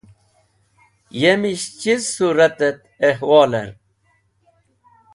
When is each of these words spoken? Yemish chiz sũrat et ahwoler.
Yemish 1.21 1.67
chiz 1.79 2.03
sũrat 2.15 2.59
et 2.69 2.79
ahwoler. 3.09 3.69